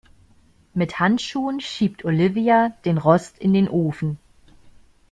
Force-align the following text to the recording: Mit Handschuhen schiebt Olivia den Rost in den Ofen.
Mit 0.73 0.99
Handschuhen 0.99 1.59
schiebt 1.61 2.05
Olivia 2.05 2.69
den 2.85 2.97
Rost 2.97 3.37
in 3.37 3.53
den 3.53 3.69
Ofen. 3.69 4.17